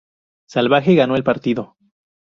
[0.49, 1.77] Salvaje ganó el partido.